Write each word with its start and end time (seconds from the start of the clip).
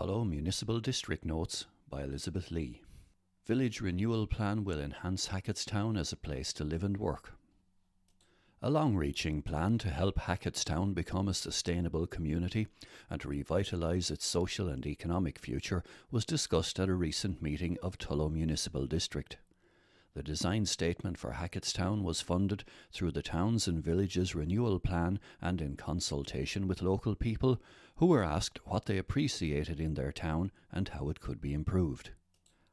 Tullow 0.00 0.26
Municipal 0.26 0.80
District 0.80 1.26
Notes 1.26 1.66
by 1.90 2.02
Elizabeth 2.02 2.50
Lee. 2.50 2.80
Village 3.44 3.82
Renewal 3.82 4.26
Plan 4.26 4.64
will 4.64 4.80
enhance 4.80 5.28
Hacketstown 5.28 5.98
as 6.00 6.10
a 6.10 6.16
place 6.16 6.54
to 6.54 6.64
live 6.64 6.82
and 6.82 6.96
work. 6.96 7.34
A 8.62 8.70
long 8.70 8.96
reaching 8.96 9.42
plan 9.42 9.76
to 9.76 9.90
help 9.90 10.20
Hacketstown 10.20 10.94
become 10.94 11.28
a 11.28 11.34
sustainable 11.34 12.06
community 12.06 12.66
and 13.10 13.20
to 13.20 13.28
revitalise 13.28 14.10
its 14.10 14.24
social 14.24 14.68
and 14.70 14.86
economic 14.86 15.38
future 15.38 15.84
was 16.10 16.24
discussed 16.24 16.80
at 16.80 16.88
a 16.88 16.94
recent 16.94 17.42
meeting 17.42 17.76
of 17.82 17.98
Tullow 17.98 18.32
Municipal 18.32 18.86
District. 18.86 19.36
The 20.12 20.22
design 20.24 20.66
statement 20.66 21.18
for 21.18 21.34
Hacketstown 21.34 22.02
was 22.02 22.20
funded 22.20 22.64
through 22.90 23.12
the 23.12 23.22
Towns 23.22 23.68
and 23.68 23.82
Villages 23.82 24.34
Renewal 24.34 24.80
Plan 24.80 25.20
and 25.40 25.60
in 25.60 25.76
consultation 25.76 26.66
with 26.66 26.82
local 26.82 27.14
people 27.14 27.62
who 27.96 28.06
were 28.06 28.24
asked 28.24 28.66
what 28.66 28.86
they 28.86 28.98
appreciated 28.98 29.78
in 29.78 29.94
their 29.94 30.10
town 30.10 30.50
and 30.72 30.88
how 30.88 31.10
it 31.10 31.20
could 31.20 31.40
be 31.40 31.54
improved. 31.54 32.10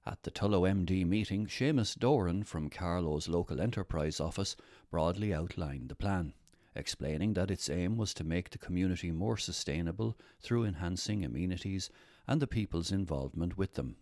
At 0.03 0.23
the 0.23 0.31
Tullow 0.31 0.63
MD 0.67 1.05
meeting, 1.05 1.45
Seamus 1.45 1.93
Doran 1.93 2.43
from 2.43 2.71
Carlow's 2.71 3.27
local 3.27 3.61
enterprise 3.61 4.19
office 4.19 4.55
broadly 4.89 5.31
outlined 5.31 5.89
the 5.89 5.95
plan, 5.95 6.33
explaining 6.73 7.33
that 7.33 7.51
its 7.51 7.69
aim 7.69 7.97
was 7.97 8.15
to 8.15 8.23
make 8.23 8.49
the 8.49 8.57
community 8.57 9.11
more 9.11 9.37
sustainable 9.37 10.17
through 10.39 10.63
enhancing 10.63 11.23
amenities 11.23 11.91
and 12.25 12.41
the 12.41 12.47
people's 12.47 12.91
involvement 12.91 13.57
with 13.59 13.75
them. 13.75 13.97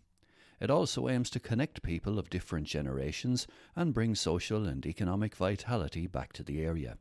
It 0.59 0.69
also 0.69 1.09
aims 1.09 1.29
to 1.31 1.39
connect 1.39 1.83
people 1.83 2.17
of 2.17 2.29
different 2.29 2.67
generations 2.67 3.45
and 3.75 3.93
bring 3.93 4.15
social 4.15 4.65
and 4.65 4.85
economic 4.85 5.35
vitality 5.35 6.07
back 6.07 6.31
to 6.33 6.43
the 6.43 6.61
area. 6.61 6.97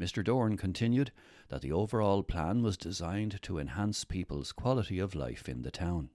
Mr. 0.00 0.24
Doran 0.24 0.56
continued 0.56 1.12
that 1.48 1.60
the 1.60 1.72
overall 1.72 2.22
plan 2.22 2.62
was 2.62 2.78
designed 2.78 3.42
to 3.42 3.58
enhance 3.58 4.04
people's 4.04 4.50
quality 4.50 4.98
of 4.98 5.14
life 5.14 5.46
in 5.48 5.60
the 5.60 5.70
town. 5.70 6.08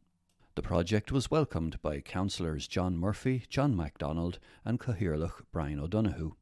The 0.56 0.64
project 0.64 1.12
was 1.12 1.30
welcomed 1.30 1.82
by 1.82 2.00
councillors 2.00 2.68
John 2.68 2.98
Murphy, 2.98 3.44
John 3.50 3.76
MacDonald, 3.76 4.40
and 4.64 4.80
Cathaoirleach 4.80 5.44
Brian 5.52 5.80
O'Donoghue. 5.80 6.36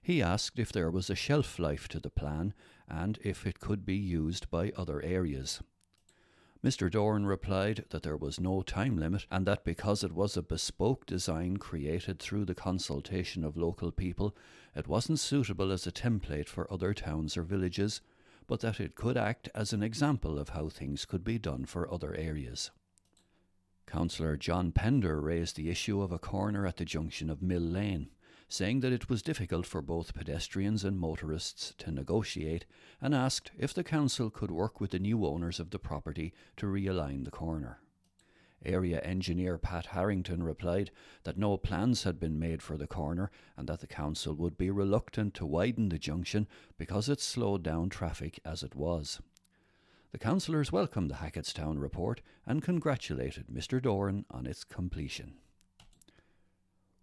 He 0.00 0.20
asked 0.20 0.58
if 0.58 0.72
there 0.72 0.90
was 0.90 1.08
a 1.08 1.14
shelf 1.14 1.60
life 1.60 1.86
to 1.88 2.00
the 2.00 2.10
plan 2.10 2.54
and 2.88 3.18
if 3.22 3.46
it 3.46 3.60
could 3.60 3.86
be 3.86 3.96
used 3.96 4.50
by 4.50 4.72
other 4.76 5.00
areas. 5.02 5.62
Mr. 6.64 6.88
Doran 6.88 7.26
replied 7.26 7.84
that 7.90 8.04
there 8.04 8.16
was 8.16 8.38
no 8.38 8.62
time 8.62 8.96
limit 8.96 9.26
and 9.32 9.44
that 9.46 9.64
because 9.64 10.04
it 10.04 10.12
was 10.12 10.36
a 10.36 10.42
bespoke 10.42 11.04
design 11.06 11.56
created 11.56 12.20
through 12.20 12.44
the 12.44 12.54
consultation 12.54 13.42
of 13.42 13.56
local 13.56 13.90
people, 13.90 14.36
it 14.76 14.86
wasn't 14.86 15.18
suitable 15.18 15.72
as 15.72 15.88
a 15.88 15.92
template 15.92 16.46
for 16.46 16.72
other 16.72 16.94
towns 16.94 17.36
or 17.36 17.42
villages, 17.42 18.00
but 18.46 18.60
that 18.60 18.78
it 18.78 18.94
could 18.94 19.16
act 19.16 19.48
as 19.56 19.72
an 19.72 19.82
example 19.82 20.38
of 20.38 20.50
how 20.50 20.68
things 20.68 21.04
could 21.04 21.24
be 21.24 21.36
done 21.36 21.64
for 21.64 21.92
other 21.92 22.14
areas. 22.14 22.70
Councillor 23.86 24.36
John 24.36 24.70
Pender 24.70 25.20
raised 25.20 25.56
the 25.56 25.68
issue 25.68 26.00
of 26.00 26.12
a 26.12 26.18
corner 26.18 26.64
at 26.64 26.76
the 26.76 26.84
junction 26.84 27.28
of 27.28 27.42
Mill 27.42 27.60
Lane 27.60 28.08
saying 28.52 28.80
that 28.80 28.92
it 28.92 29.08
was 29.08 29.22
difficult 29.22 29.64
for 29.64 29.80
both 29.80 30.12
pedestrians 30.12 30.84
and 30.84 31.00
motorists 31.00 31.72
to 31.78 31.90
negotiate, 31.90 32.66
and 33.00 33.14
asked 33.14 33.50
if 33.58 33.72
the 33.72 33.82
council 33.82 34.28
could 34.28 34.50
work 34.50 34.78
with 34.78 34.90
the 34.90 34.98
new 34.98 35.24
owners 35.24 35.58
of 35.58 35.70
the 35.70 35.78
property 35.78 36.34
to 36.54 36.66
realign 36.66 37.24
the 37.24 37.30
corner. 37.30 37.80
Area 38.62 39.00
engineer 39.00 39.56
Pat 39.56 39.86
Harrington 39.86 40.42
replied 40.42 40.90
that 41.24 41.38
no 41.38 41.56
plans 41.56 42.02
had 42.02 42.20
been 42.20 42.38
made 42.38 42.60
for 42.60 42.76
the 42.76 42.86
corner 42.86 43.30
and 43.56 43.66
that 43.70 43.80
the 43.80 43.86
council 43.86 44.34
would 44.34 44.58
be 44.58 44.70
reluctant 44.70 45.32
to 45.32 45.46
widen 45.46 45.88
the 45.88 45.98
junction 45.98 46.46
because 46.76 47.08
it 47.08 47.22
slowed 47.22 47.62
down 47.62 47.88
traffic 47.88 48.38
as 48.44 48.62
it 48.62 48.74
was. 48.74 49.22
The 50.12 50.18
councillors 50.18 50.70
welcomed 50.70 51.10
the 51.10 51.14
Hacketstown 51.14 51.80
report 51.80 52.20
and 52.44 52.62
congratulated 52.62 53.46
Mr. 53.46 53.80
Doran 53.80 54.26
on 54.30 54.44
its 54.44 54.62
completion 54.62 55.38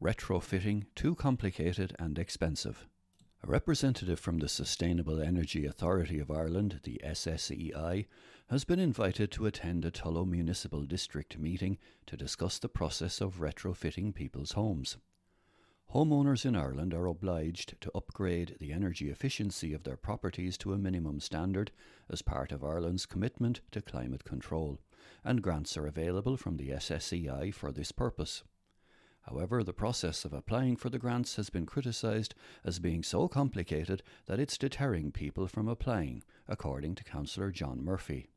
retrofitting 0.01 0.85
too 0.95 1.15
complicated 1.15 1.95
and 1.99 2.17
expensive. 2.17 2.87
A 3.43 3.47
representative 3.47 4.19
from 4.19 4.39
the 4.39 4.49
Sustainable 4.49 5.21
Energy 5.21 5.65
Authority 5.65 6.19
of 6.19 6.29
Ireland, 6.29 6.81
the 6.83 7.01
SEAI, 7.03 8.05
has 8.49 8.63
been 8.63 8.79
invited 8.79 9.31
to 9.31 9.45
attend 9.45 9.85
a 9.85 9.91
Tullow 9.91 10.25
Municipal 10.27 10.83
District 10.83 11.37
meeting 11.37 11.77
to 12.05 12.17
discuss 12.17 12.59
the 12.59 12.67
process 12.67 13.21
of 13.21 13.39
retrofitting 13.39 14.13
people's 14.13 14.53
homes. 14.53 14.97
Homeowners 15.93 16.45
in 16.45 16.55
Ireland 16.55 16.93
are 16.93 17.07
obliged 17.07 17.79
to 17.81 17.91
upgrade 17.95 18.57
the 18.59 18.71
energy 18.71 19.09
efficiency 19.09 19.73
of 19.73 19.83
their 19.83 19.97
properties 19.97 20.57
to 20.59 20.73
a 20.73 20.77
minimum 20.77 21.19
standard 21.19 21.71
as 22.09 22.21
part 22.21 22.51
of 22.51 22.63
Ireland's 22.63 23.05
commitment 23.05 23.61
to 23.71 23.81
climate 23.81 24.23
control, 24.23 24.79
and 25.23 25.41
grants 25.41 25.75
are 25.77 25.87
available 25.87 26.37
from 26.37 26.57
the 26.57 26.69
SEAI 26.69 27.53
for 27.53 27.71
this 27.71 27.91
purpose. 27.91 28.43
However, 29.29 29.63
the 29.63 29.73
process 29.73 30.25
of 30.25 30.33
applying 30.33 30.75
for 30.75 30.89
the 30.89 30.97
grants 30.97 31.35
has 31.35 31.51
been 31.51 31.67
criticised 31.67 32.33
as 32.65 32.79
being 32.79 33.03
so 33.03 33.27
complicated 33.27 34.01
that 34.25 34.39
it's 34.39 34.57
deterring 34.57 35.11
people 35.11 35.45
from 35.45 35.67
applying, 35.67 36.23
according 36.47 36.95
to 36.95 37.03
Councillor 37.03 37.51
John 37.51 37.83
Murphy. 37.83 38.31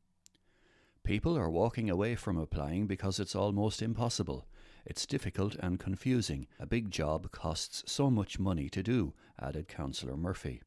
People 1.03 1.35
are 1.35 1.49
walking 1.49 1.89
away 1.89 2.15
from 2.15 2.37
applying 2.37 2.85
because 2.85 3.19
it's 3.19 3.35
almost 3.35 3.81
impossible. 3.81 4.45
It's 4.85 5.07
difficult 5.07 5.55
and 5.55 5.79
confusing. 5.79 6.45
A 6.59 6.67
big 6.67 6.91
job 6.91 7.31
costs 7.31 7.91
so 7.91 8.11
much 8.11 8.37
money 8.37 8.69
to 8.69 8.83
do, 8.83 9.13
added 9.41 9.67
Councillor 9.67 10.15
Murphy. 10.15 10.61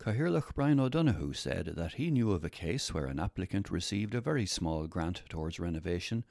Cathaoirleach 0.00 0.52
Brian 0.52 0.80
O'Donoghue 0.80 1.34
said 1.34 1.74
that 1.76 1.92
he 1.92 2.10
knew 2.10 2.32
of 2.32 2.42
a 2.42 2.50
case 2.50 2.92
where 2.92 3.06
an 3.06 3.20
applicant 3.20 3.70
received 3.70 4.16
a 4.16 4.20
very 4.20 4.46
small 4.46 4.88
grant 4.88 5.22
towards 5.28 5.60
renovation, 5.60 6.24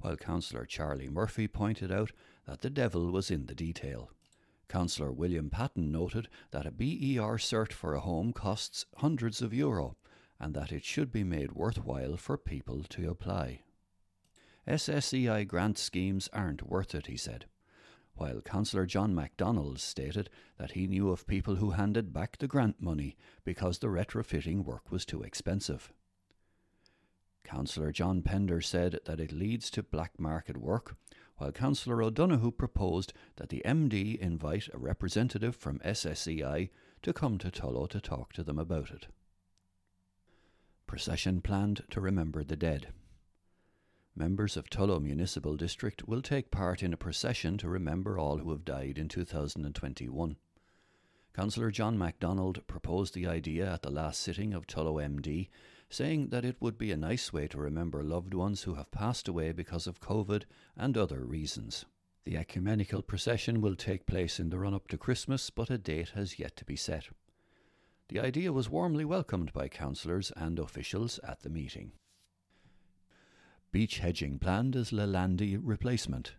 while 0.00 0.16
Councillor 0.16 0.64
Charlie 0.64 1.08
Murphy 1.08 1.48
pointed 1.48 1.90
out 1.90 2.12
that 2.46 2.60
the 2.60 2.70
devil 2.70 3.10
was 3.10 3.30
in 3.30 3.46
the 3.46 3.54
detail. 3.54 4.10
Councillor 4.68 5.12
William 5.12 5.50
Patton 5.50 5.92
noted 5.92 6.28
that 6.50 6.66
a 6.66 6.70
BER 6.70 7.38
cert 7.38 7.72
for 7.72 7.94
a 7.94 8.00
home 8.00 8.32
costs 8.32 8.86
hundreds 8.96 9.42
of 9.42 9.54
euro 9.54 9.96
and 10.40 10.54
that 10.54 10.72
it 10.72 10.84
should 10.84 11.12
be 11.12 11.24
made 11.24 11.52
worthwhile 11.52 12.16
for 12.16 12.36
people 12.36 12.82
to 12.82 13.08
apply. 13.08 13.60
SEAI 14.66 15.46
grant 15.46 15.78
schemes 15.78 16.28
aren't 16.32 16.66
worth 16.68 16.94
it, 16.94 17.06
he 17.06 17.16
said, 17.16 17.46
while 18.14 18.40
Councillor 18.40 18.86
John 18.86 19.14
MacDonald 19.14 19.78
stated 19.80 20.30
that 20.58 20.72
he 20.72 20.86
knew 20.86 21.10
of 21.10 21.26
people 21.26 21.56
who 21.56 21.72
handed 21.72 22.12
back 22.12 22.38
the 22.38 22.48
grant 22.48 22.80
money 22.80 23.16
because 23.44 23.78
the 23.78 23.88
retrofitting 23.88 24.64
work 24.64 24.90
was 24.90 25.04
too 25.04 25.22
expensive. 25.22 25.92
Councillor 27.44 27.92
John 27.92 28.22
Pender 28.22 28.60
said 28.60 29.00
that 29.04 29.20
it 29.20 29.30
leads 29.30 29.70
to 29.70 29.82
black 29.82 30.18
market 30.18 30.56
work 30.56 30.96
while 31.36 31.52
Councillor 31.52 32.02
O'Donoghue 32.02 32.52
proposed 32.52 33.12
that 33.36 33.48
the 33.48 33.62
MD 33.64 34.18
invite 34.18 34.68
a 34.72 34.78
representative 34.78 35.54
from 35.54 35.78
SEAI 35.80 36.70
to 37.02 37.12
come 37.12 37.38
to 37.38 37.50
Tullow 37.50 37.88
to 37.88 38.00
talk 38.00 38.32
to 38.32 38.42
them 38.42 38.58
about 38.58 38.90
it. 38.90 39.08
Procession 40.86 41.40
planned 41.40 41.82
to 41.90 42.00
remember 42.00 42.44
the 42.44 42.56
dead. 42.56 42.88
Members 44.16 44.56
of 44.56 44.70
Tullow 44.70 45.00
Municipal 45.00 45.56
District 45.56 46.06
will 46.06 46.22
take 46.22 46.52
part 46.52 46.82
in 46.82 46.92
a 46.92 46.96
procession 46.96 47.58
to 47.58 47.68
remember 47.68 48.16
all 48.16 48.38
who 48.38 48.50
have 48.52 48.64
died 48.64 48.96
in 48.96 49.08
2021. 49.08 50.36
Councillor 51.34 51.72
John 51.72 51.98
MacDonald 51.98 52.64
proposed 52.68 53.14
the 53.14 53.26
idea 53.26 53.72
at 53.72 53.82
the 53.82 53.90
last 53.90 54.20
sitting 54.20 54.54
of 54.54 54.68
Tullow 54.68 55.02
MD 55.02 55.48
saying 55.88 56.28
that 56.28 56.44
it 56.44 56.56
would 56.60 56.78
be 56.78 56.90
a 56.90 56.96
nice 56.96 57.32
way 57.32 57.46
to 57.48 57.58
remember 57.58 58.02
loved 58.02 58.34
ones 58.34 58.62
who 58.62 58.74
have 58.74 58.90
passed 58.90 59.28
away 59.28 59.52
because 59.52 59.86
of 59.86 60.00
COVID 60.00 60.44
and 60.76 60.96
other 60.96 61.24
reasons. 61.24 61.84
The 62.24 62.36
ecumenical 62.36 63.02
procession 63.02 63.60
will 63.60 63.76
take 63.76 64.06
place 64.06 64.40
in 64.40 64.48
the 64.48 64.58
run 64.58 64.74
up 64.74 64.88
to 64.88 64.98
Christmas, 64.98 65.50
but 65.50 65.70
a 65.70 65.76
date 65.76 66.10
has 66.10 66.38
yet 66.38 66.56
to 66.56 66.64
be 66.64 66.76
set. 66.76 67.08
The 68.08 68.20
idea 68.20 68.52
was 68.52 68.70
warmly 68.70 69.04
welcomed 69.04 69.52
by 69.52 69.68
councillors 69.68 70.32
and 70.36 70.58
officials 70.58 71.18
at 71.20 71.40
the 71.40 71.50
meeting. 71.50 71.92
Beech 73.72 73.98
hedging 73.98 74.38
planned 74.38 74.76
as 74.76 74.90
Leylandii 74.90 75.58
replacement. 75.62 76.34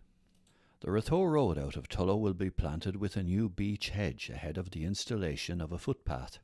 The 0.80 0.88
Ratho 0.88 1.30
Road 1.30 1.58
out 1.58 1.76
of 1.76 1.88
Tullow 1.88 2.18
will 2.18 2.34
be 2.34 2.50
planted 2.50 2.96
with 2.96 3.16
a 3.16 3.22
new 3.22 3.48
beech 3.48 3.90
hedge 3.90 4.28
ahead 4.30 4.58
of 4.58 4.70
the 4.70 4.84
installation 4.84 5.60
of 5.60 5.72
a 5.72 5.78
footpath 5.78 6.38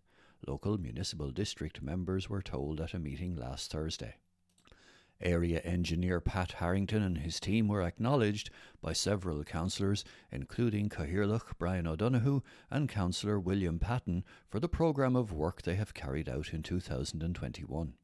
local 0.47 0.79
municipal 0.79 1.31
district 1.31 1.83
members 1.83 2.29
were 2.29 2.43
told 2.43 2.81
at 2.81 2.95
a 2.95 2.99
meeting 2.99 3.37
last 3.37 3.71
Thursday. 3.71 4.17
Area 5.21 5.61
engineer 5.61 6.21
Pat 6.21 6.53
Harrington 6.53 7.01
and 7.01 7.19
his 7.19 7.39
team 7.39 7.69
were 7.69 7.83
acknowledged 7.83 8.51
by 8.81 8.93
several 8.93 9.45
councillors, 9.45 10.05
including 10.33 10.89
Cathaoirleach 10.89 11.57
Brian 11.59 11.87
O'Donoghue 11.87 12.43
and 12.71 12.89
Councillor 12.89 13.39
William 13.39 13.79
Patton, 13.79 14.25
for 14.49 14.59
the 14.59 14.69
programme 14.69 15.15
of 15.15 15.33
work 15.33 15.63
they 15.63 15.77
have 15.77 15.95
carried 15.95 16.29
out 16.29 16.53
in 16.53 16.63
2021. 16.65 17.95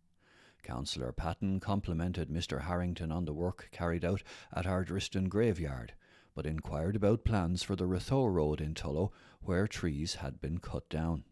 Councillor 0.62 1.12
Patton 1.12 1.58
complimented 1.58 2.28
Mr 2.28 2.62
Harrington 2.62 3.10
on 3.10 3.24
the 3.24 3.32
work 3.32 3.68
carried 3.72 4.04
out 4.04 4.22
at 4.52 4.66
Ardristan 4.66 5.28
Graveyard, 5.28 5.94
but 6.34 6.46
inquired 6.46 6.94
about 6.94 7.24
plans 7.24 7.64
for 7.64 7.74
the 7.74 7.86
Ratho 7.86 8.32
Road 8.32 8.60
in 8.60 8.74
Tullow, 8.74 9.10
where 9.40 9.66
trees 9.66 10.16
had 10.16 10.40
been 10.40 10.58
cut 10.58 10.88
down. 10.88 11.24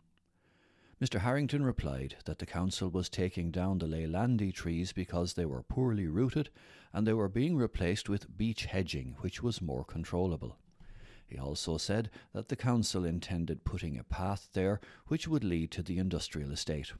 Mr. 1.00 1.20
Harrington 1.20 1.62
replied 1.62 2.16
that 2.24 2.38
the 2.38 2.46
council 2.46 2.88
was 2.88 3.10
taking 3.10 3.50
down 3.50 3.78
the 3.78 3.86
Leylandii 3.86 4.54
trees 4.54 4.92
because 4.92 5.34
they 5.34 5.44
were 5.44 5.62
poorly 5.62 6.06
rooted 6.06 6.48
and 6.90 7.06
they 7.06 7.12
were 7.12 7.28
being 7.28 7.54
replaced 7.54 8.08
with 8.08 8.34
beech 8.38 8.64
hedging, 8.64 9.14
which 9.20 9.42
was 9.42 9.60
more 9.60 9.84
controllable. 9.84 10.56
He 11.26 11.36
also 11.36 11.76
said 11.76 12.08
that 12.32 12.48
the 12.48 12.56
council 12.56 13.04
intended 13.04 13.64
putting 13.64 13.98
a 13.98 14.04
path 14.04 14.48
there 14.54 14.80
which 15.08 15.28
would 15.28 15.44
lead 15.44 15.70
to 15.72 15.82
the 15.82 15.98
industrial 15.98 16.50
estate. 16.50 16.94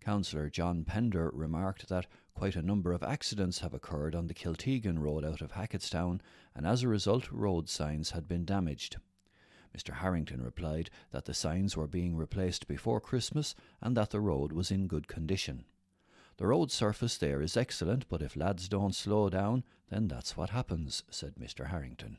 Councillor 0.00 0.48
John 0.48 0.84
Pender 0.84 1.30
remarked 1.32 1.88
that 1.88 2.06
quite 2.34 2.54
a 2.54 2.62
number 2.62 2.92
of 2.92 3.02
accidents 3.02 3.58
have 3.58 3.74
occurred 3.74 4.14
on 4.14 4.28
the 4.28 4.34
Kiltegan 4.34 5.00
road 5.00 5.24
out 5.24 5.40
of 5.40 5.52
Hacketstown, 5.52 6.20
and 6.54 6.64
as 6.64 6.84
a 6.84 6.88
result, 6.88 7.32
road 7.32 7.68
signs 7.68 8.12
had 8.12 8.28
been 8.28 8.44
damaged. 8.44 8.98
Mr. 9.76 9.94
Harrington 9.94 10.42
replied 10.42 10.90
that 11.10 11.24
the 11.24 11.34
signs 11.34 11.76
were 11.76 11.86
being 11.86 12.16
replaced 12.16 12.66
before 12.66 13.00
Christmas 13.00 13.54
and 13.80 13.96
that 13.96 14.10
the 14.10 14.20
road 14.20 14.52
was 14.52 14.70
in 14.70 14.86
good 14.86 15.06
condition. 15.06 15.64
The 16.36 16.46
road 16.46 16.70
surface 16.70 17.18
there 17.18 17.42
is 17.42 17.56
excellent, 17.56 18.08
but 18.08 18.22
if 18.22 18.36
lads 18.36 18.68
don't 18.68 18.94
slow 18.94 19.28
down, 19.28 19.62
then 19.90 20.08
that's 20.08 20.36
what 20.36 20.50
happens, 20.50 21.04
said 21.10 21.34
Mr. 21.34 21.68
Harrington. 21.68 22.16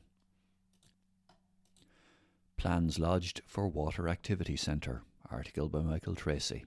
Plans 2.56 3.00
lodged 3.00 3.42
for 3.48 3.68
Water 3.68 4.08
Activity 4.08 4.56
Centre, 4.56 5.02
article 5.32 5.68
by 5.68 5.82
Michael 5.82 6.14
Tracy. 6.14 6.66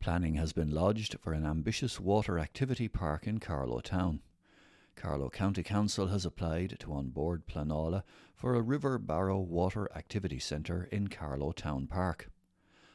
Planning 0.00 0.36
has 0.36 0.54
been 0.54 0.70
lodged 0.70 1.18
for 1.20 1.34
an 1.34 1.44
ambitious 1.44 2.00
water 2.00 2.38
activity 2.38 2.88
park 2.88 3.26
in 3.26 3.38
Carlow 3.38 3.80
Town. 3.80 4.22
Carlow 5.00 5.30
County 5.30 5.62
Council 5.62 6.08
has 6.08 6.26
applied 6.26 6.76
to 6.78 6.92
onboard 6.92 7.46
Bord 7.46 7.46
Pleanála 7.46 8.02
for 8.34 8.54
a 8.54 8.60
River 8.60 8.98
Barrow 8.98 9.38
Water 9.38 9.90
Activity 9.96 10.38
Centre 10.38 10.90
in 10.92 11.08
Carlow 11.08 11.52
Town 11.52 11.86
Park. 11.86 12.28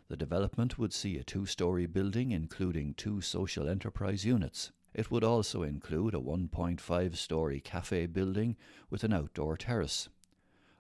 The 0.07 0.15
development 0.15 0.77
would 0.77 0.93
see 0.93 1.17
a 1.17 1.23
two 1.23 1.47
story 1.47 1.87
building 1.87 2.29
including 2.29 2.93
two 2.93 3.21
social 3.21 3.67
enterprise 3.67 4.23
units. 4.23 4.71
It 4.93 5.09
would 5.09 5.23
also 5.23 5.63
include 5.63 6.13
a 6.13 6.19
1.5 6.19 7.15
story 7.15 7.59
cafe 7.59 8.05
building 8.05 8.55
with 8.91 9.03
an 9.03 9.11
outdoor 9.11 9.57
terrace. 9.57 10.07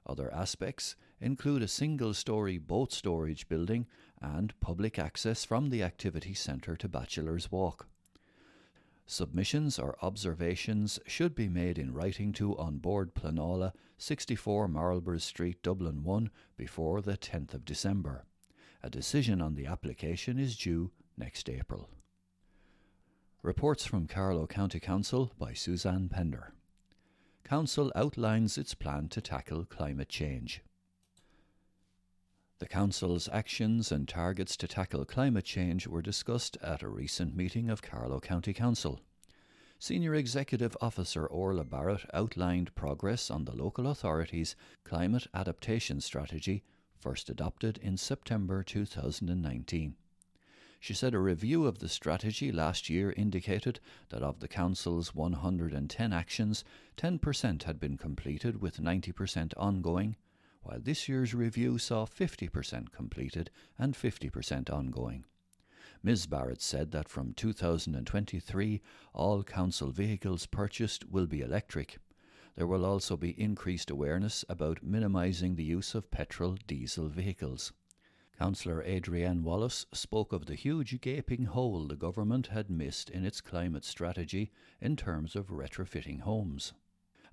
Other 0.05 0.31
aspects 0.31 0.95
include 1.19 1.63
a 1.63 1.67
single 1.67 2.13
story 2.13 2.59
boat 2.59 2.93
storage 2.93 3.49
building 3.49 3.87
and 4.21 4.53
public 4.59 4.99
access 4.99 5.43
from 5.43 5.71
the 5.71 5.81
activity 5.81 6.35
centre 6.35 6.75
to 6.75 6.87
Bachelor's 6.87 7.51
Walk. 7.51 7.87
Submissions 9.07 9.77
or 9.77 9.95
observations 10.01 10.99
should 11.05 11.35
be 11.35 11.47
made 11.47 11.77
in 11.77 11.93
writing 11.93 12.33
to 12.33 12.55
An 12.55 12.79
Bord 12.79 13.13
Pleanála, 13.13 13.73
64 13.99 14.67
Marlborough 14.67 15.19
Street, 15.19 15.61
Dublin 15.61 16.03
1, 16.03 16.31
before 16.57 17.01
the 17.01 17.15
10th 17.15 17.53
of 17.53 17.65
December. 17.65 18.25
A 18.81 18.89
decision 18.89 19.41
on 19.41 19.53
the 19.53 19.67
application 19.67 20.39
is 20.39 20.57
due 20.57 20.91
next 21.17 21.49
April. 21.49 21.89
Reports 23.43 23.85
from 23.85 24.07
Carlow 24.07 24.47
County 24.47 24.79
Council 24.79 25.31
by 25.37 25.53
Suzanne 25.53 26.09
Pender. 26.09 26.53
Council 27.43 27.91
outlines 27.95 28.57
its 28.57 28.73
plan 28.73 29.07
to 29.09 29.21
tackle 29.21 29.65
climate 29.65 30.09
change. 30.09 30.63
The 32.59 32.67
Council's 32.67 33.27
actions 33.33 33.91
and 33.91 34.07
targets 34.07 34.55
to 34.57 34.67
tackle 34.67 35.03
climate 35.03 35.43
change 35.43 35.87
were 35.87 36.01
discussed 36.01 36.55
at 36.61 36.83
a 36.83 36.87
recent 36.87 37.35
meeting 37.35 37.69
of 37.69 37.81
Carlow 37.81 38.21
County 38.21 38.53
Council. 38.53 39.01
Senior 39.77 40.15
Executive 40.15 40.77
Officer 40.79 41.27
Orla 41.27 41.65
Barrett 41.65 42.09
outlined 42.13 42.73
progress 42.73 43.29
on 43.29 43.43
the 43.43 43.53
local 43.53 43.87
authority's 43.87 44.55
climate 44.85 45.27
adaptation 45.33 45.99
strategy, 45.99 46.63
first 46.97 47.29
adopted 47.29 47.77
in 47.79 47.97
September 47.97 48.63
2019. 48.63 49.97
She 50.79 50.93
said 50.93 51.13
a 51.13 51.19
review 51.19 51.65
of 51.65 51.79
the 51.79 51.89
strategy 51.89 52.53
last 52.53 52.89
year 52.89 53.11
indicated 53.17 53.81
that 54.09 54.23
of 54.23 54.39
the 54.39 54.47
Council's 54.47 55.13
110 55.13 56.13
actions, 56.13 56.63
10% 56.95 57.63
had 57.63 57.81
been 57.81 57.97
completed 57.97 58.61
with 58.61 58.79
90% 58.79 59.51
ongoing, 59.57 60.15
while 60.65 60.79
this 60.79 61.07
year's 61.07 61.35
review 61.35 61.77
saw 61.77 62.07
50% 62.07 62.91
completed 62.91 63.51
and 63.77 63.93
50% 63.93 64.73
ongoing. 64.73 65.23
Ms. 66.01 66.25
Barrett 66.25 66.61
said 66.61 66.89
that 66.91 67.07
from 67.07 67.33
2023, 67.33 68.81
all 69.13 69.43
council 69.43 69.91
vehicles 69.91 70.47
purchased 70.47 71.07
will 71.07 71.27
be 71.27 71.41
electric. 71.41 71.99
There 72.55 72.65
will 72.65 72.83
also 72.83 73.15
be 73.15 73.39
increased 73.39 73.91
awareness 73.91 74.43
about 74.49 74.81
minimising 74.81 75.55
the 75.55 75.63
use 75.63 75.93
of 75.93 76.09
petrol 76.09 76.57
diesel 76.65 77.09
vehicles. 77.09 77.71
Councillor 78.35 78.83
Adrienne 78.83 79.43
Wallace 79.43 79.85
spoke 79.93 80.33
of 80.33 80.47
the 80.47 80.55
huge 80.55 80.99
gaping 80.99 81.45
hole 81.45 81.85
the 81.85 81.95
government 81.95 82.47
had 82.47 82.71
missed 82.71 83.11
in 83.11 83.23
its 83.23 83.39
climate 83.39 83.85
strategy 83.85 84.51
in 84.81 84.95
terms 84.95 85.35
of 85.35 85.47
retrofitting 85.47 86.21
homes 86.21 86.73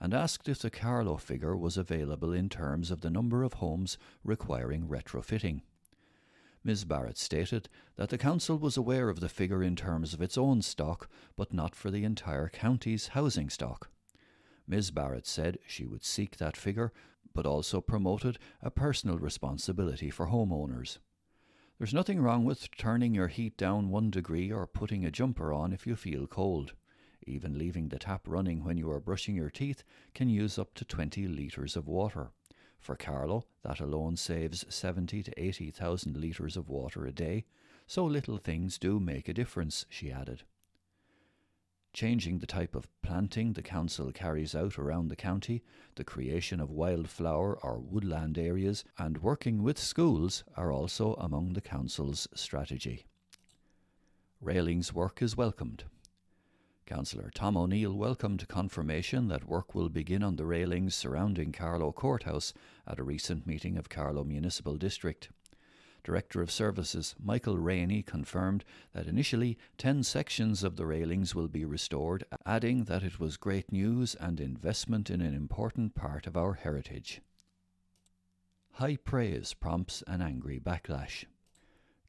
and 0.02 0.12
asked 0.12 0.48
if 0.48 0.58
the 0.58 0.68
Carlow 0.68 1.16
figure 1.16 1.56
was 1.56 1.76
available 1.76 2.32
in 2.32 2.48
terms 2.48 2.90
of 2.90 3.02
the 3.02 3.10
number 3.10 3.44
of 3.44 3.54
homes 3.54 3.96
requiring 4.24 4.88
retrofitting. 4.88 5.60
Ms. 6.64 6.84
Barrett 6.84 7.16
stated 7.16 7.68
that 7.94 8.08
the 8.08 8.18
Council 8.18 8.58
was 8.58 8.76
aware 8.76 9.08
of 9.08 9.20
the 9.20 9.28
figure 9.28 9.62
in 9.62 9.76
terms 9.76 10.12
of 10.12 10.20
its 10.20 10.36
own 10.36 10.60
stock, 10.60 11.08
but 11.36 11.54
not 11.54 11.76
for 11.76 11.88
the 11.88 12.02
entire 12.02 12.48
county's 12.48 13.08
housing 13.08 13.48
stock. 13.48 13.90
Ms. 14.66 14.90
Barrett 14.90 15.26
said 15.26 15.58
she 15.68 15.86
would 15.86 16.04
seek 16.04 16.36
that 16.36 16.56
figure, 16.56 16.92
but 17.32 17.46
also 17.46 17.80
promoted 17.80 18.38
a 18.60 18.72
personal 18.72 19.18
responsibility 19.18 20.10
for 20.10 20.26
homeowners. 20.26 20.98
There's 21.78 21.94
nothing 21.94 22.20
wrong 22.20 22.44
with 22.44 22.76
turning 22.76 23.14
your 23.14 23.28
heat 23.28 23.56
down 23.56 23.88
one 23.88 24.10
degree 24.10 24.50
or 24.50 24.66
putting 24.66 25.04
a 25.04 25.12
jumper 25.12 25.52
on 25.52 25.72
if 25.72 25.86
you 25.86 25.94
feel 25.94 26.26
cold. 26.26 26.72
Even 27.26 27.58
leaving 27.58 27.88
the 27.88 27.98
tap 27.98 28.22
running 28.26 28.64
when 28.64 28.76
you 28.76 28.90
are 28.90 29.00
brushing 29.00 29.36
your 29.36 29.50
teeth 29.50 29.84
can 30.14 30.28
use 30.28 30.58
up 30.58 30.74
to 30.74 30.84
20 30.84 31.26
litres 31.28 31.76
of 31.76 31.86
water. 31.86 32.30
For 32.78 32.96
Carlow, 32.96 33.44
that 33.62 33.78
alone 33.78 34.16
saves 34.16 34.64
70 34.68 35.22
to 35.22 35.40
80,000 35.40 36.16
litres 36.16 36.56
of 36.56 36.68
water 36.68 37.06
a 37.06 37.12
day, 37.12 37.44
so 37.86 38.04
little 38.04 38.38
things 38.38 38.78
do 38.78 38.98
make 38.98 39.28
a 39.28 39.34
difference, 39.34 39.86
she 39.88 40.10
added. 40.10 40.42
Changing 41.92 42.38
the 42.38 42.46
type 42.46 42.74
of 42.74 42.88
planting 43.02 43.52
the 43.52 43.62
council 43.62 44.10
carries 44.12 44.54
out 44.54 44.78
around 44.78 45.08
the 45.08 45.16
county, 45.16 45.62
the 45.94 46.04
creation 46.04 46.58
of 46.58 46.70
wildflower 46.70 47.58
or 47.62 47.78
woodland 47.78 48.38
areas, 48.38 48.82
and 48.98 49.22
working 49.22 49.62
with 49.62 49.78
schools 49.78 50.42
are 50.56 50.72
also 50.72 51.14
among 51.14 51.52
the 51.52 51.60
council's 51.60 52.26
strategy. 52.34 53.04
Railings 54.40 54.92
work 54.92 55.20
is 55.20 55.36
welcomed. 55.36 55.84
Councillor 56.86 57.30
Tom 57.34 57.56
O'Neill 57.56 57.94
welcomed 57.94 58.46
confirmation 58.48 59.28
that 59.28 59.48
work 59.48 59.74
will 59.74 59.88
begin 59.88 60.22
on 60.22 60.36
the 60.36 60.44
railings 60.44 60.94
surrounding 60.94 61.52
Carlow 61.52 61.92
Courthouse 61.92 62.52
at 62.86 62.98
a 62.98 63.04
recent 63.04 63.46
meeting 63.46 63.78
of 63.78 63.88
Carlow 63.88 64.24
Municipal 64.24 64.76
District. 64.76 65.30
Director 66.04 66.42
of 66.42 66.50
Services 66.50 67.14
Michael 67.22 67.58
Rainey 67.58 68.02
confirmed 68.02 68.64
that 68.92 69.06
initially 69.06 69.56
10 69.78 70.02
sections 70.02 70.64
of 70.64 70.76
the 70.76 70.84
railings 70.84 71.34
will 71.34 71.48
be 71.48 71.64
restored, 71.64 72.24
adding 72.44 72.84
that 72.84 73.04
it 73.04 73.20
was 73.20 73.36
great 73.36 73.70
news 73.70 74.16
and 74.16 74.40
investment 74.40 75.10
in 75.10 75.20
an 75.20 75.34
important 75.34 75.94
part 75.94 76.26
of 76.26 76.36
our 76.36 76.54
heritage. 76.54 77.20
High 78.72 78.96
praise 78.96 79.54
prompts 79.54 80.02
an 80.08 80.20
angry 80.20 80.58
backlash. 80.58 81.26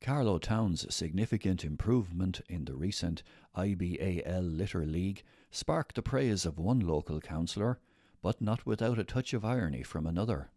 Carlow 0.03 0.37
Town's 0.37 0.93
significant 0.93 1.63
improvement 1.63 2.41
in 2.49 2.65
the 2.65 2.75
recent 2.75 3.23
IBAL 3.55 4.57
Litter 4.57 4.85
League 4.85 5.23
sparked 5.49 5.95
the 5.95 6.01
praise 6.01 6.45
of 6.45 6.59
one 6.59 6.81
local 6.81 7.21
councillor, 7.21 7.79
but 8.21 8.41
not 8.41 8.65
without 8.65 8.99
a 8.99 9.05
touch 9.05 9.33
of 9.33 9.45
irony 9.45 9.81
from 9.81 10.05
another. 10.05 10.49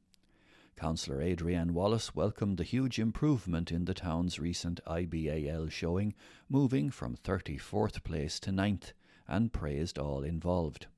Councillor 0.74 1.22
Adrienne 1.22 1.74
Wallace 1.74 2.12
welcomed 2.12 2.56
the 2.56 2.64
huge 2.64 2.98
improvement 2.98 3.70
in 3.70 3.84
the 3.84 3.94
town's 3.94 4.40
recent 4.40 4.80
IBAL 4.84 5.70
showing, 5.70 6.12
moving 6.48 6.90
from 6.90 7.16
34th 7.16 8.02
place 8.02 8.40
to 8.40 8.50
9th, 8.50 8.94
and 9.28 9.52
praised 9.52 9.96
all 9.96 10.24
involved. 10.24 10.88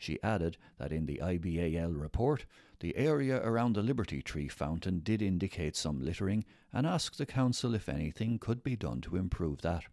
She 0.00 0.18
added 0.22 0.56
that 0.78 0.92
in 0.92 1.04
the 1.04 1.20
IBAL 1.22 1.92
report, 2.00 2.46
the 2.78 2.96
area 2.96 3.36
around 3.44 3.74
the 3.74 3.82
Liberty 3.82 4.22
Tree 4.22 4.48
fountain 4.48 5.00
did 5.00 5.20
indicate 5.20 5.76
some 5.76 6.00
littering 6.00 6.46
and 6.72 6.86
asked 6.86 7.18
the 7.18 7.26
council 7.26 7.74
if 7.74 7.86
anything 7.86 8.38
could 8.38 8.62
be 8.62 8.76
done 8.76 9.02
to 9.02 9.16
improve 9.16 9.60
that. 9.60 9.84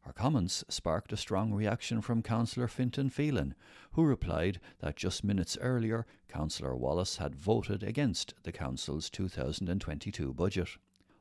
Her 0.00 0.14
comments 0.14 0.64
sparked 0.70 1.12
a 1.12 1.18
strong 1.18 1.52
reaction 1.52 2.00
from 2.00 2.22
Councillor 2.22 2.66
Fintan 2.66 3.10
Phelan, 3.10 3.54
who 3.92 4.04
replied 4.04 4.58
that 4.78 4.96
just 4.96 5.22
minutes 5.22 5.58
earlier 5.60 6.06
Councillor 6.26 6.74
Wallace 6.74 7.18
had 7.18 7.34
voted 7.36 7.82
against 7.82 8.32
the 8.44 8.52
Council's 8.52 9.10
2022 9.10 10.32
budget. 10.32 10.70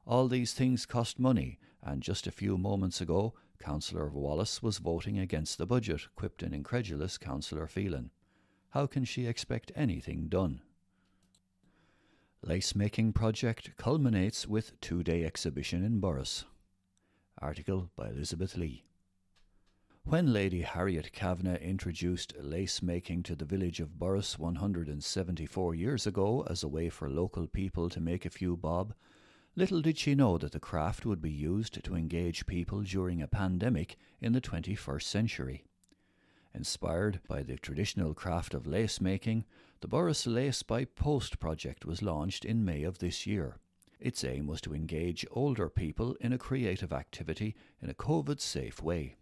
All 0.07 0.29
these 0.29 0.53
things 0.53 0.85
cost 0.85 1.19
money, 1.19 1.59
and 1.81 2.01
just 2.01 2.27
a 2.27 2.31
few 2.31 2.57
moments 2.57 3.01
ago 3.01 3.33
Councillor 3.63 4.05
of 4.05 4.13
Wallace 4.13 4.61
was 4.61 4.79
voting 4.79 5.17
against 5.17 5.57
the 5.57 5.65
budget, 5.65 6.01
quipped 6.17 6.43
an 6.43 6.53
incredulous 6.53 7.17
Councillor 7.17 7.65
Phelan. 7.65 8.11
How 8.71 8.87
can 8.87 9.05
she 9.05 9.25
expect 9.25 9.71
anything 9.73 10.27
done? 10.27 10.61
Lace 12.41 12.75
making 12.75 13.13
project 13.13 13.77
culminates 13.77 14.45
with 14.45 14.77
two 14.81 15.01
day 15.01 15.23
exhibition 15.23 15.81
in 15.81 16.01
Borris. 16.01 16.43
Article 17.41 17.89
by 17.95 18.09
Elizabeth 18.09 18.57
Lee. 18.57 18.83
When 20.03 20.33
Lady 20.33 20.63
Harriet 20.63 21.13
Kavanagh 21.13 21.61
introduced 21.61 22.33
lace 22.37 22.81
making 22.81 23.23
to 23.23 23.35
the 23.35 23.45
village 23.45 23.79
of 23.79 23.97
Borris 23.97 24.37
174 24.37 25.73
years 25.73 26.05
ago 26.05 26.45
as 26.49 26.63
a 26.63 26.67
way 26.67 26.89
for 26.89 27.09
local 27.09 27.47
people 27.47 27.89
to 27.91 28.01
make 28.01 28.25
a 28.25 28.29
few 28.29 28.57
bob, 28.57 28.93
little 29.55 29.81
did 29.81 29.97
she 29.97 30.15
know 30.15 30.37
that 30.37 30.51
the 30.51 30.59
craft 30.59 31.05
would 31.05 31.21
be 31.21 31.31
used 31.31 31.83
to 31.83 31.95
engage 31.95 32.47
people 32.47 32.81
during 32.81 33.21
a 33.21 33.27
pandemic 33.27 33.97
in 34.19 34.33
the 34.33 34.41
21st 34.41 35.03
century. 35.03 35.63
Inspired 36.55 37.19
by 37.27 37.43
the 37.43 37.57
traditional 37.57 38.13
craft 38.13 38.53
of 38.53 38.67
lace 38.67 39.01
making, 39.01 39.45
the 39.81 39.87
Borris 39.87 40.25
Lace 40.25 40.63
by 40.63 40.85
Post 40.85 41.39
project 41.39 41.85
was 41.85 42.01
launched 42.01 42.45
in 42.45 42.65
May 42.65 42.83
of 42.83 42.99
this 42.99 43.27
year. 43.27 43.57
Its 43.99 44.23
aim 44.23 44.47
was 44.47 44.61
to 44.61 44.73
engage 44.73 45.25
older 45.31 45.69
people 45.69 46.15
in 46.19 46.33
a 46.33 46.37
creative 46.37 46.91
activity 46.91 47.55
in 47.81 47.89
a 47.89 47.93
COVID 47.93 48.39
safe 48.39 48.81
way. 48.81 49.15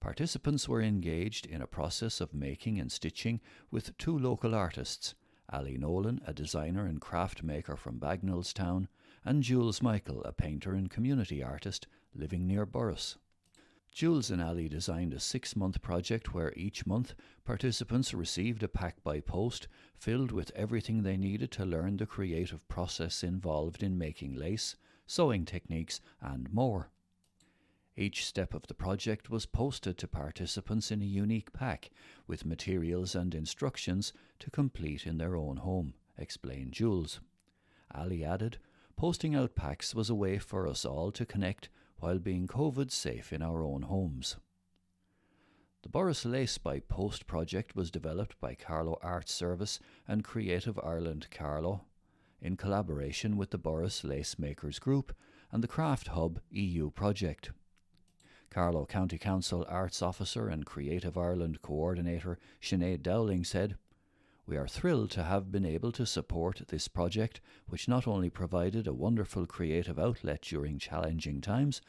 Participants 0.00 0.68
were 0.68 0.80
engaged 0.80 1.46
in 1.46 1.60
a 1.60 1.66
process 1.66 2.20
of 2.20 2.32
making 2.32 2.78
and 2.78 2.90
stitching 2.90 3.40
with 3.70 3.96
two 3.98 4.16
local 4.16 4.54
artists, 4.54 5.14
Ali 5.52 5.76
Nolan, 5.76 6.20
a 6.26 6.32
designer 6.32 6.86
and 6.86 7.00
craft 7.00 7.42
maker 7.42 7.76
from 7.76 7.98
Bagenalstown, 7.98 8.86
and 9.24 9.42
Jules 9.42 9.82
Michael, 9.82 10.22
a 10.24 10.32
painter 10.32 10.72
and 10.74 10.90
community 10.90 11.42
artist 11.42 11.86
living 12.14 12.46
near 12.46 12.66
Borris. 12.66 13.16
Jules 13.92 14.30
and 14.30 14.40
Ali 14.40 14.68
designed 14.68 15.12
a 15.12 15.18
six 15.18 15.56
month 15.56 15.82
project 15.82 16.32
where 16.32 16.52
each 16.56 16.86
month 16.86 17.14
participants 17.44 18.14
received 18.14 18.62
a 18.62 18.68
pack 18.68 19.02
by 19.02 19.18
post 19.20 19.66
filled 19.96 20.30
with 20.30 20.52
everything 20.54 21.02
they 21.02 21.16
needed 21.16 21.50
to 21.52 21.64
learn 21.64 21.96
the 21.96 22.06
creative 22.06 22.66
process 22.68 23.24
involved 23.24 23.82
in 23.82 23.98
making 23.98 24.34
lace, 24.34 24.76
sewing 25.06 25.44
techniques, 25.44 26.00
and 26.20 26.52
more. 26.52 26.90
Each 27.96 28.24
step 28.24 28.54
of 28.54 28.68
the 28.68 28.74
project 28.74 29.28
was 29.28 29.46
posted 29.46 29.98
to 29.98 30.06
participants 30.06 30.92
in 30.92 31.02
a 31.02 31.04
unique 31.04 31.52
pack 31.52 31.90
with 32.28 32.44
materials 32.44 33.16
and 33.16 33.34
instructions 33.34 34.12
to 34.38 34.50
complete 34.50 35.04
in 35.04 35.18
their 35.18 35.34
own 35.34 35.56
home, 35.56 35.94
explained 36.16 36.70
Jules. 36.70 37.18
Ali 37.92 38.24
added, 38.24 38.58
Posting 38.98 39.36
out 39.36 39.54
packs 39.54 39.94
was 39.94 40.10
a 40.10 40.14
way 40.16 40.38
for 40.38 40.66
us 40.66 40.84
all 40.84 41.12
to 41.12 41.24
connect 41.24 41.68
while 42.00 42.18
being 42.18 42.48
COVID 42.48 42.90
safe 42.90 43.32
in 43.32 43.42
our 43.42 43.62
own 43.62 43.82
homes. 43.82 44.38
The 45.84 45.88
Borris 45.88 46.28
Lace 46.28 46.58
by 46.58 46.80
Post 46.80 47.28
project 47.28 47.76
was 47.76 47.92
developed 47.92 48.40
by 48.40 48.56
Carlow 48.56 48.98
Arts 49.00 49.32
Service 49.32 49.78
and 50.08 50.24
Creative 50.24 50.76
Ireland 50.82 51.28
Carlow 51.30 51.84
in 52.42 52.56
collaboration 52.56 53.36
with 53.36 53.50
the 53.50 53.58
Borris 53.58 54.02
Lace 54.02 54.36
Makers 54.36 54.80
Group 54.80 55.14
and 55.52 55.62
the 55.62 55.68
Craft 55.68 56.08
Hub 56.08 56.40
EU 56.50 56.90
project. 56.90 57.52
Carlow 58.50 58.84
County 58.84 59.16
Council 59.16 59.64
Arts 59.68 60.02
Officer 60.02 60.48
and 60.48 60.66
Creative 60.66 61.16
Ireland 61.16 61.62
Coordinator 61.62 62.36
Sinead 62.60 63.04
Dowling 63.04 63.44
said, 63.44 63.76
we 64.48 64.56
are 64.56 64.66
thrilled 64.66 65.10
to 65.10 65.22
have 65.22 65.52
been 65.52 65.66
able 65.66 65.92
to 65.92 66.06
support 66.06 66.62
this 66.68 66.88
project, 66.88 67.42
which 67.66 67.86
not 67.86 68.08
only 68.08 68.30
provided 68.30 68.86
a 68.86 68.94
wonderful 68.94 69.44
creative 69.44 69.98
outlet 69.98 70.40
during 70.40 70.78
challenging 70.78 71.42
times, 71.42 71.82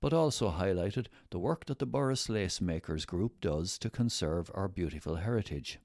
but 0.00 0.12
also 0.12 0.50
highlighted 0.50 1.06
the 1.30 1.38
work 1.38 1.64
that 1.64 1.78
the 1.78 1.86
Borris 1.86 2.28
Lace 2.28 2.60
Makers 2.60 3.06
Group 3.06 3.40
does 3.40 3.78
to 3.78 3.88
conserve 3.88 4.50
our 4.54 4.68
beautiful 4.68 5.16
heritage. 5.16 5.78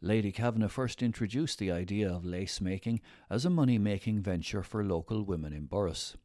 Lady 0.00 0.32
Kavanagh 0.32 0.66
first 0.66 1.04
introduced 1.04 1.60
the 1.60 1.70
idea 1.70 2.10
of 2.10 2.24
lace 2.24 2.60
making 2.60 3.00
as 3.30 3.44
a 3.44 3.50
money 3.50 3.78
making 3.78 4.20
venture 4.20 4.64
for 4.64 4.82
local 4.82 5.22
women 5.22 5.52
in 5.52 5.68
Borris. 5.68 6.16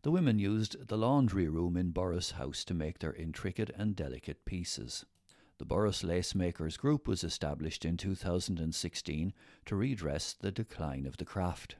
The 0.00 0.10
women 0.10 0.38
used 0.38 0.88
the 0.88 0.96
laundry 0.96 1.48
room 1.48 1.76
in 1.76 1.92
Borris 1.92 2.32
House 2.32 2.64
to 2.64 2.74
make 2.74 3.00
their 3.00 3.12
intricate 3.12 3.70
and 3.76 3.94
delicate 3.94 4.46
pieces. 4.46 5.04
The 5.58 5.64
Borris 5.64 6.04
Lace 6.04 6.34
Makers 6.34 6.76
Group 6.76 7.08
was 7.08 7.24
established 7.24 7.86
in 7.86 7.96
2016 7.96 9.32
to 9.64 9.76
redress 9.76 10.34
the 10.34 10.52
decline 10.52 11.06
of 11.06 11.16
the 11.16 11.24
craft. 11.24 11.76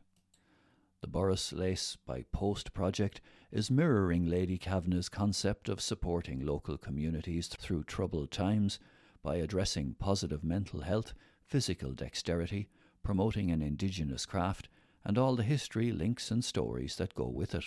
The 1.02 1.09
Borris 1.09 1.52
Lace 1.52 1.99
by 2.06 2.23
Post 2.33 2.73
project 2.73 3.21
is 3.52 3.71
mirroring 3.71 4.25
Lady 4.25 4.56
Kavanagh's 4.56 5.11
concept 5.11 5.68
of 5.68 5.83
supporting 5.83 6.40
local 6.40 6.78
communities 6.78 7.49
through 7.49 7.85
troubled 7.85 8.30
times 8.30 8.78
by 9.23 9.37
addressing 9.37 9.95
positive 9.99 10.42
mental 10.42 10.80
health, 10.80 11.12
physical 11.45 11.92
dexterity, 11.92 12.71
promoting 13.02 13.50
an 13.50 13.61
indigenous 13.61 14.25
craft, 14.25 14.71
and 15.04 15.18
all 15.18 15.37
the 15.37 15.42
history, 15.42 15.92
links, 15.92 16.30
and 16.30 16.42
stories 16.42 16.97
that 16.97 17.14
go 17.14 17.28
with 17.28 17.54
it. 17.54 17.66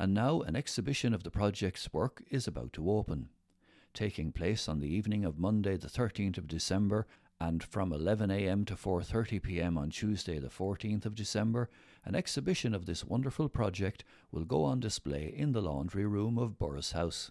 And 0.00 0.12
now 0.12 0.40
an 0.40 0.56
exhibition 0.56 1.14
of 1.14 1.22
the 1.22 1.30
project's 1.30 1.92
work 1.92 2.24
is 2.28 2.48
about 2.48 2.72
to 2.72 2.90
open 2.90 3.28
taking 3.96 4.30
place 4.30 4.68
on 4.68 4.78
the 4.78 4.94
evening 4.94 5.24
of 5.24 5.38
Monday 5.38 5.74
the 5.74 5.88
13th 5.88 6.36
of 6.36 6.46
December 6.46 7.06
and 7.40 7.62
from 7.62 7.92
11am 7.92 8.66
to 8.66 8.74
4.30pm 8.74 9.78
on 9.78 9.88
Tuesday 9.88 10.38
the 10.38 10.48
14th 10.48 11.06
of 11.06 11.14
December, 11.14 11.70
an 12.04 12.14
exhibition 12.14 12.74
of 12.74 12.84
this 12.84 13.02
wonderful 13.02 13.48
project 13.48 14.04
will 14.30 14.44
go 14.44 14.64
on 14.64 14.80
display 14.80 15.32
in 15.34 15.52
the 15.52 15.62
laundry 15.62 16.04
room 16.04 16.36
of 16.36 16.58
Borris 16.58 16.92
House. 16.92 17.30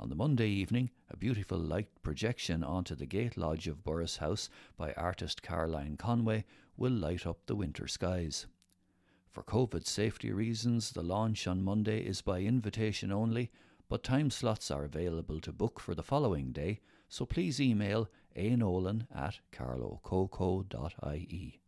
On 0.00 0.08
the 0.08 0.14
Monday 0.14 0.48
evening, 0.48 0.90
a 1.10 1.16
beautiful 1.16 1.58
light 1.58 1.88
projection 2.02 2.64
onto 2.64 2.94
the 2.94 3.06
gate 3.06 3.36
lodge 3.36 3.68
of 3.68 3.84
Borris 3.84 4.16
House 4.16 4.48
by 4.78 4.94
artist 4.94 5.42
Caroline 5.42 5.98
Conway 5.98 6.46
will 6.78 6.92
light 6.92 7.26
up 7.26 7.40
the 7.44 7.54
winter 7.54 7.86
skies. 7.86 8.46
For 9.28 9.42
COVID 9.42 9.86
safety 9.86 10.32
reasons, 10.32 10.92
the 10.92 11.02
launch 11.02 11.46
on 11.46 11.62
Monday 11.62 12.00
is 12.00 12.22
by 12.22 12.40
invitation 12.40 13.12
only 13.12 13.50
but 13.88 14.02
time 14.02 14.30
slots 14.30 14.70
are 14.70 14.84
available 14.84 15.40
to 15.40 15.52
book 15.52 15.78
for 15.78 15.94
the 15.94 16.02
following 16.02 16.52
day, 16.52 16.80
so 17.08 17.24
please 17.24 17.60
email 17.60 18.08
anolan 18.36 19.06
at 19.14 19.38
carlowcoco.ie. 19.52 21.60